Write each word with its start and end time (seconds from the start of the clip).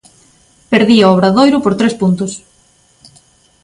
Perdía 0.71 1.09
o 1.09 1.13
Obradoiro 1.15 1.57
por 1.61 1.73
tres 1.79 1.93
puntos. 2.01 2.31